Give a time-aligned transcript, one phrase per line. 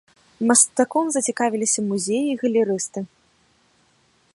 [0.51, 2.99] Мастаком зацікавіліся музеі і галерысты.